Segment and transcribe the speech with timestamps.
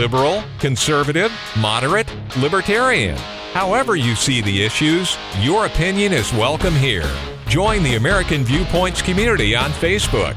[0.00, 3.18] liberal, conservative, moderate, libertarian.
[3.52, 7.06] However, you see the issues, your opinion is welcome here.
[7.48, 10.36] Join the American Viewpoints community on Facebook.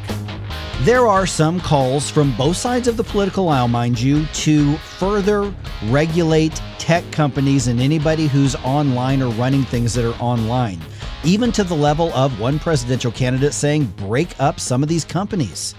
[0.82, 5.56] There are some calls from both sides of the political aisle, mind you, to further
[5.86, 10.82] regulate tech companies and anybody who's online or running things that are online,
[11.24, 15.74] even to the level of one presidential candidate saying, break up some of these companies.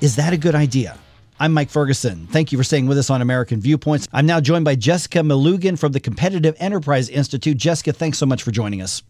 [0.00, 1.00] Is that a good idea?
[1.40, 2.28] I'm Mike Ferguson.
[2.28, 4.06] Thank you for staying with us on American Viewpoints.
[4.12, 7.56] I'm now joined by Jessica Melugin from the Competitive Enterprise Institute.
[7.56, 9.02] Jessica, thanks so much for joining us.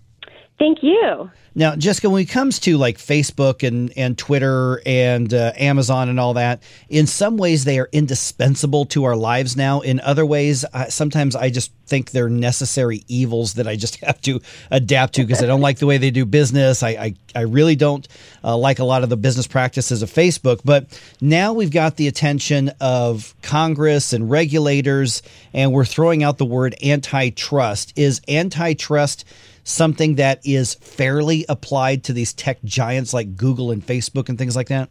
[0.59, 1.31] Thank you.
[1.57, 6.19] Now, Jessica, when it comes to like Facebook and, and Twitter and uh, Amazon and
[6.19, 9.81] all that, in some ways they are indispensable to our lives now.
[9.81, 14.21] In other ways, uh, sometimes I just think they're necessary evils that I just have
[14.23, 16.83] to adapt to because I don't like the way they do business.
[16.83, 18.07] I, I, I really don't
[18.45, 20.61] uh, like a lot of the business practices of Facebook.
[20.65, 26.45] But now we've got the attention of Congress and regulators, and we're throwing out the
[26.45, 27.93] word antitrust.
[27.97, 29.25] Is antitrust
[29.65, 34.55] something that is fairly applied to these tech giants like Google and Facebook and things
[34.55, 34.91] like that?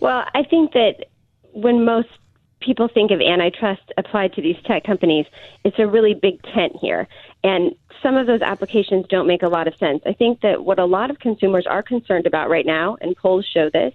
[0.00, 1.06] Well, I think that
[1.52, 2.08] when most
[2.64, 5.26] people think of antitrust applied to these tech companies,
[5.64, 7.06] it's a really big tent here.
[7.42, 10.02] And some of those applications don't make a lot of sense.
[10.06, 13.46] I think that what a lot of consumers are concerned about right now, and polls
[13.52, 13.94] show this,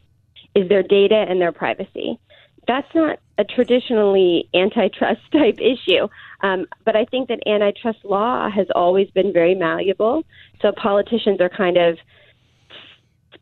[0.55, 2.19] is their data and their privacy.
[2.67, 6.07] That's not a traditionally antitrust type issue.
[6.41, 10.23] Um, but I think that antitrust law has always been very malleable.
[10.61, 11.97] So politicians are kind of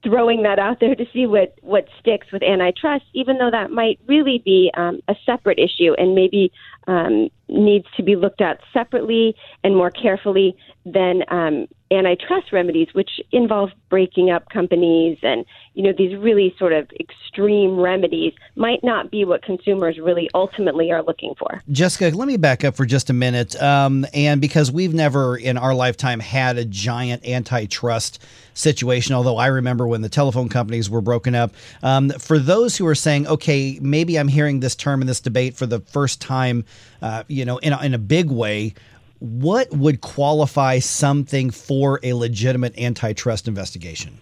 [0.03, 3.99] throwing that out there to see what, what sticks with antitrust, even though that might
[4.07, 6.51] really be um, a separate issue and maybe
[6.87, 13.09] um, needs to be looked at separately and more carefully than um, antitrust remedies, which
[13.31, 19.11] involve breaking up companies and you know these really sort of extreme remedies might not
[19.11, 21.61] be what consumers really ultimately are looking for.
[21.71, 25.57] Jessica, let me back up for just a minute, um, and because we've never in
[25.57, 28.21] our lifetime had a giant antitrust
[28.53, 31.53] situation, although I remember when the telephone companies were broken up.
[31.83, 35.55] Um, for those who are saying, okay, maybe I'm hearing this term in this debate
[35.55, 36.65] for the first time,
[37.01, 38.73] uh, you know, in a, in a big way
[39.19, 44.17] what would qualify something for a legitimate antitrust investigation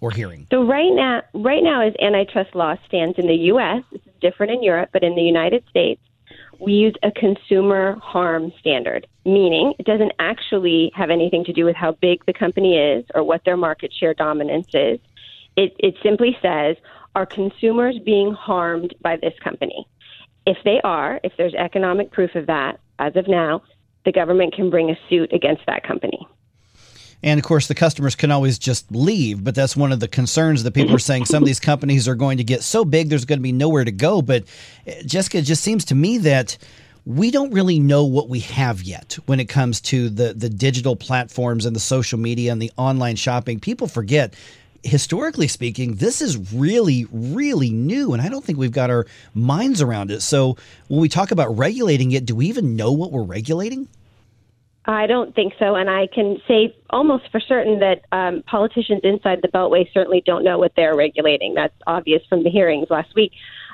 [0.00, 0.46] or hearing?
[0.50, 4.52] So right now, right now, as antitrust law stands in the U.S., this is different
[4.52, 6.00] in Europe, but in the United States,
[6.58, 11.76] we use a consumer harm standard, meaning it doesn't actually have anything to do with
[11.76, 14.98] how big the company is or what their market share dominance is.
[15.56, 16.76] It, it simply says,
[17.14, 19.86] are consumers being harmed by this company?
[20.46, 23.62] If they are, if there's economic proof of that, as of now,
[24.06, 26.26] the government can bring a suit against that company.
[27.22, 30.62] And of course, the customers can always just leave, but that's one of the concerns
[30.62, 31.24] that people are saying.
[31.24, 33.84] Some of these companies are going to get so big, there's going to be nowhere
[33.84, 34.22] to go.
[34.22, 34.44] But
[34.86, 36.56] eh, Jessica, it just seems to me that
[37.04, 40.96] we don't really know what we have yet when it comes to the the digital
[40.96, 43.60] platforms and the social media and the online shopping.
[43.60, 44.34] People forget
[44.86, 49.82] historically speaking, this is really, really new, and I don't think we've got our minds
[49.82, 50.20] around it.
[50.20, 50.56] So,
[50.88, 53.88] when we talk about regulating it, do we even know what we're regulating?
[54.86, 59.40] I don't think so, and I can say almost for certain that um, politicians inside
[59.42, 61.54] the Beltway certainly don't know what they're regulating.
[61.54, 63.32] That's obvious from the hearings last week.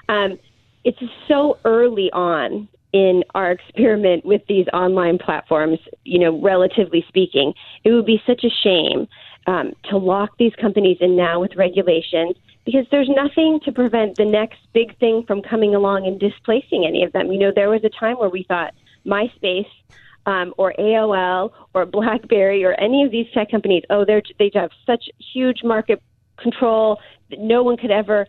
[0.09, 0.39] Um,
[0.85, 0.99] it's
[1.29, 7.55] so early on in our experiment with these online platforms, you know, relatively speaking.
[7.85, 9.07] It would be such a shame
[9.47, 14.25] um, to lock these companies in now with regulations because there's nothing to prevent the
[14.25, 17.33] next big thing from coming along and displacing any of them.
[17.33, 19.67] You know, there was a time where we thought MySpace
[20.27, 24.71] um, or AOL or BlackBerry or any of these tech companies, oh, they're, they have
[24.87, 26.01] such huge market
[26.37, 28.27] control that no one could ever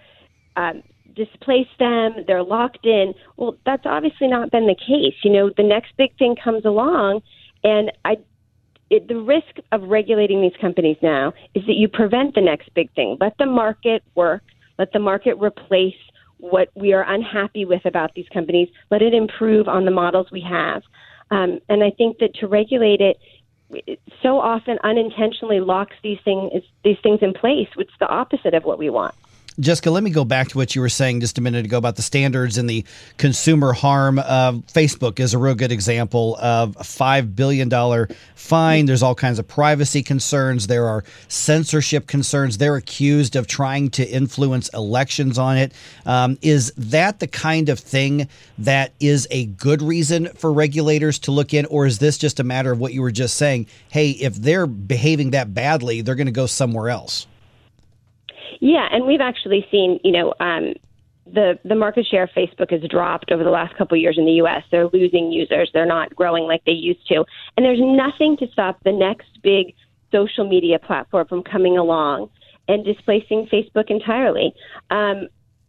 [0.56, 0.82] um,
[1.16, 2.24] displace them.
[2.26, 3.14] They're locked in.
[3.38, 5.16] Well, that's obviously not been the case.
[5.24, 7.22] You know, the next big thing comes along,
[7.64, 8.18] and I
[8.94, 12.94] it, the risk of regulating these companies now is that you prevent the next big
[12.94, 13.18] thing.
[13.20, 14.44] Let the market work.
[14.78, 15.96] Let the market replace
[16.38, 18.70] what we are unhappy with about these companies.
[18.92, 20.84] Let it improve on the models we have.
[21.32, 23.18] Um, and I think that to regulate it,
[23.72, 26.52] it so often unintentionally locks these things
[26.84, 29.16] these things in place, which is the opposite of what we want.
[29.60, 31.96] Jessica, let me go back to what you were saying just a minute ago about
[31.96, 32.84] the standards and the
[33.18, 34.18] consumer harm.
[34.18, 37.70] Uh, Facebook is a real good example of a $5 billion
[38.36, 38.88] fine.
[38.88, 40.66] There's all kinds of privacy concerns.
[40.66, 42.58] There are censorship concerns.
[42.58, 45.72] They're accused of trying to influence elections on it.
[46.06, 48.28] Um, is that the kind of thing
[48.58, 51.68] that is a good reason for regulators to look in?
[51.68, 53.68] Or is this just a matter of what you were just saying?
[53.90, 57.28] Hey, if they're behaving that badly, they're going to go somewhere else?
[58.64, 60.76] Yeah, and we've actually seen, you know, um,
[61.26, 64.26] the the market share of Facebook has dropped over the last couple of years in
[64.26, 64.64] the U.S.
[64.72, 65.70] They're losing users.
[65.74, 67.26] They're not growing like they used to,
[67.58, 69.74] and there's nothing to stop the next big
[70.14, 72.30] social media platform from coming along
[72.70, 74.54] and displacing Facebook entirely.
[74.90, 75.28] Um,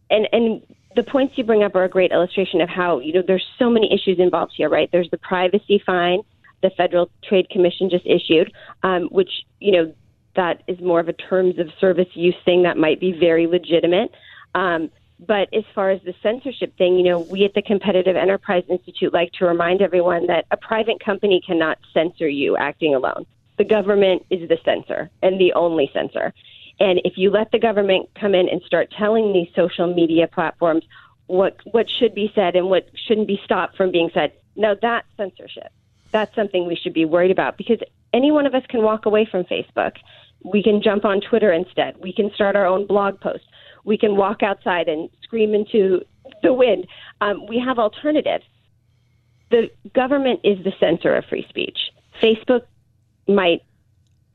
[0.09, 0.63] and and
[0.95, 3.69] the points you bring up are a great illustration of how you know there's so
[3.69, 4.69] many issues involved here.
[4.69, 4.89] Right?
[4.93, 6.21] There's the privacy fine
[6.63, 8.53] the Federal Trade Commission just issued,
[8.85, 9.93] um, which you know
[10.37, 14.13] that is more of a terms of service use thing that might be very legitimate.
[14.55, 14.91] Um,
[15.21, 19.13] but as far as the censorship thing, you know, we at the Competitive Enterprise Institute
[19.13, 23.27] like to remind everyone that a private company cannot censor you acting alone.
[23.57, 26.35] The government is the censor and the only censor.
[26.81, 30.85] And if you let the government come in and start telling these social media platforms
[31.27, 35.07] what what should be said and what shouldn't be stopped from being said, now that's
[35.17, 35.73] censorship.
[36.15, 37.81] That's something we should be worried about because
[38.13, 39.97] any one of us can walk away from Facebook.
[40.45, 41.97] We can jump on Twitter instead.
[41.99, 43.43] We can start our own blog post.
[43.85, 46.03] We can walk outside and scream into
[46.45, 46.87] the wind.
[47.21, 48.45] Um, we have alternatives.
[49.51, 51.79] The government is the censor of free speech.
[52.23, 52.63] Facebook
[53.27, 53.63] might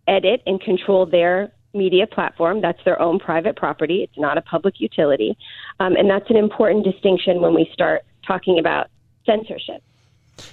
[0.05, 2.59] edit and control their media platform.
[2.59, 4.03] That's their own private property.
[4.03, 5.37] It's not a public utility.
[5.79, 8.87] Um, and that's an important distinction when we start talking about
[9.25, 9.81] censorship.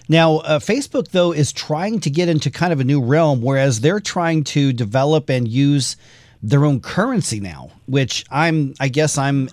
[0.09, 3.81] Now, uh, Facebook, though, is trying to get into kind of a new realm, whereas
[3.81, 5.97] they're trying to develop and use
[6.43, 9.49] their own currency now, which I'm, I guess I'm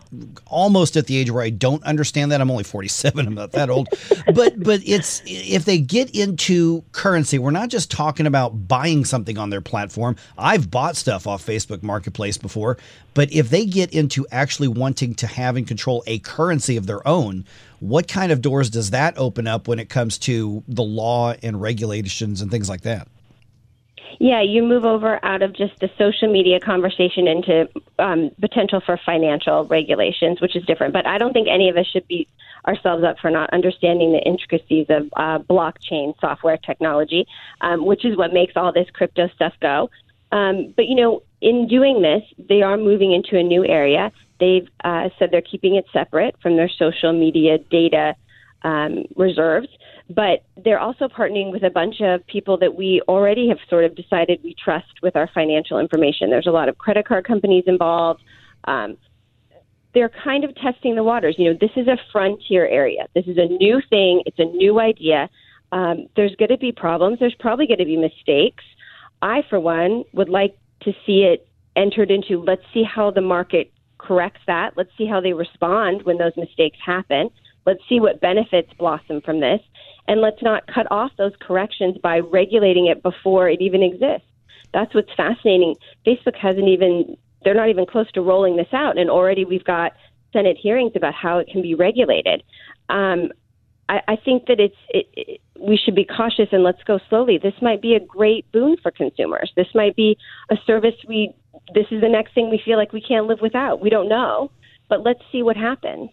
[0.46, 2.42] almost at the age where I don't understand that.
[2.42, 3.26] I'm only 47.
[3.26, 3.88] I'm not that old,
[4.34, 9.38] but, but it's, if they get into currency, we're not just talking about buying something
[9.38, 10.16] on their platform.
[10.38, 12.78] I've bought stuff off Facebook Marketplace before,
[13.14, 17.06] but if they get into actually wanting to have and control a currency of their
[17.08, 17.46] own,
[17.80, 21.62] what kind of doors does that open up when it comes to the law and
[21.62, 23.08] regulations and things like that?
[24.20, 27.70] Yeah, you move over out of just the social media conversation into
[28.00, 30.94] um, potential for financial regulations, which is different.
[30.94, 32.30] But I don't think any of us should beat
[32.68, 37.28] ourselves up for not understanding the intricacies of uh, blockchain software technology,
[37.62, 39.90] um, which is what makes all this crypto stuff go.
[40.32, 44.12] Um, but you know, in doing this, they are moving into a new area.
[44.40, 48.16] They've uh, said they're keeping it separate from their social media data
[48.64, 49.68] um, reserves
[50.10, 53.96] but they're also partnering with a bunch of people that we already have sort of
[53.96, 56.30] decided we trust with our financial information.
[56.30, 58.22] There's a lot of credit card companies involved.
[58.66, 58.98] Um,
[59.94, 61.36] they're kind of testing the waters.
[61.38, 63.08] You know, this is a frontier area.
[63.16, 64.24] This is a new thing.
[64.26, 65.30] It's a new idea.
[65.72, 67.20] Um, there's going to be problems.
[67.20, 68.64] There's probably going to be mistakes.
[69.22, 72.44] I, for one, would like to see it entered into.
[72.44, 74.72] Let's see how the market corrects that.
[74.76, 77.30] Let's see how they respond when those mistakes happen.
[77.66, 79.62] Let's see what benefits blossom from this.
[80.08, 84.28] And let's not cut off those corrections by regulating it before it even exists.
[84.74, 85.76] That's what's fascinating.
[86.06, 88.98] Facebook hasn't even, they're not even close to rolling this out.
[88.98, 89.94] And already we've got
[90.34, 92.44] Senate hearings about how it can be regulated.
[92.90, 93.32] Um,
[93.88, 97.38] I, I think that it's, it, it, we should be cautious and let's go slowly.
[97.38, 99.54] This might be a great boon for consumers.
[99.56, 100.18] This might be
[100.50, 101.34] a service we,
[101.74, 103.80] this is the next thing we feel like we can't live without.
[103.80, 104.52] We don't know,
[104.90, 106.10] but let's see what happens.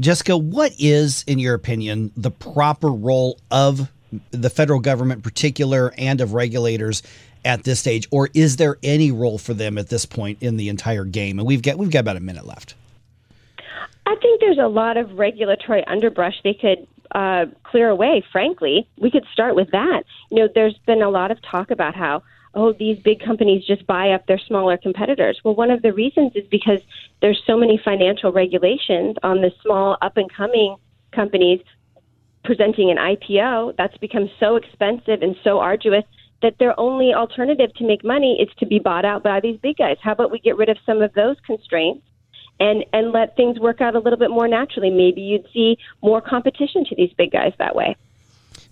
[0.00, 3.90] Jessica, what is, in your opinion, the proper role of
[4.30, 7.02] the federal government, in particular, and of regulators
[7.44, 10.68] at this stage, or is there any role for them at this point in the
[10.68, 11.38] entire game?
[11.38, 12.74] And we've got we've got about a minute left.
[14.06, 18.24] I think there's a lot of regulatory underbrush they could uh, clear away.
[18.32, 20.04] Frankly, we could start with that.
[20.30, 22.22] You know, there's been a lot of talk about how
[22.56, 25.38] oh, these big companies just buy up their smaller competitors.
[25.44, 26.80] Well, one of the reasons is because
[27.20, 30.76] there's so many financial regulations on the small up and coming
[31.12, 31.60] companies
[32.44, 36.04] presenting an IPO that's become so expensive and so arduous
[36.42, 39.76] that their only alternative to make money is to be bought out by these big
[39.76, 39.96] guys.
[40.00, 42.06] How about we get rid of some of those constraints
[42.58, 44.90] and and let things work out a little bit more naturally?
[44.90, 47.96] Maybe you'd see more competition to these big guys that way.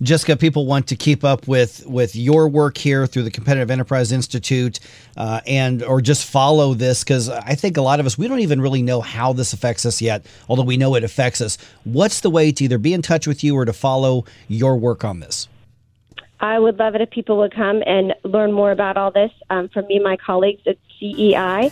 [0.03, 4.13] Jessica, people want to keep up with with your work here through the Competitive Enterprise
[4.13, 4.81] Institute,
[5.17, 8.41] uh, and or just follow this because I think a lot of us we don't
[8.41, 11.59] even really know how this affects us yet, although we know it affects us.
[11.85, 15.05] What's the way to either be in touch with you or to follow your work
[15.05, 15.49] on this?
[16.41, 19.69] I would love it if people would come and learn more about all this um,
[19.69, 21.71] from me and my colleagues at CEI.org.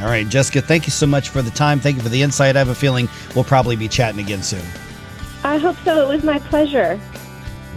[0.00, 1.80] All right, Jessica, thank you so much for the time.
[1.80, 2.54] Thank you for the insight.
[2.54, 4.62] I have a feeling we'll probably be chatting again soon.
[5.46, 6.02] I hope so.
[6.02, 7.00] It was my pleasure.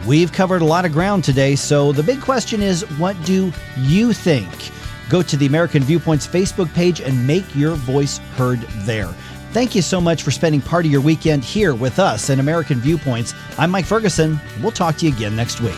[0.07, 4.11] We've covered a lot of ground today, so the big question is what do you
[4.11, 4.49] think?
[5.07, 9.13] Go to the American Viewpoints Facebook page and make your voice heard there.
[9.51, 12.79] Thank you so much for spending part of your weekend here with us in American
[12.79, 13.35] Viewpoints.
[13.57, 14.39] I'm Mike Ferguson.
[14.61, 15.77] We'll talk to you again next week.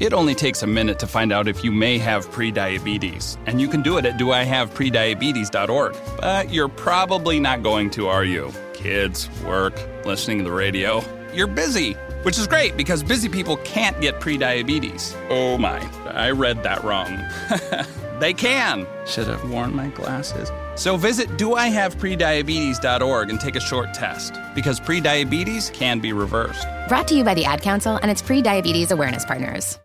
[0.00, 3.68] It only takes a minute to find out if you may have prediabetes, and you
[3.68, 5.96] can do it at doihaveprediabetes.org.
[6.20, 8.52] But you're probably not going to, are you?
[8.72, 9.74] Kids, work,
[10.04, 11.02] listening to the radio.
[11.32, 15.14] You're busy, which is great because busy people can't get prediabetes.
[15.30, 15.78] Oh my,
[16.10, 17.22] I read that wrong.
[18.18, 18.88] they can.
[19.06, 20.50] Should have worn my glasses.
[20.76, 26.66] So visit doihaveprediabetes.org and take a short test because prediabetes can be reversed.
[26.88, 29.78] Brought to you by the Ad Council and its pre diabetes awareness partners.